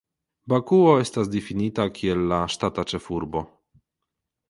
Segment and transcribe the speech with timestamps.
[0.53, 3.49] Bakuo estas difinita kiel la ŝtata ĉefurbo.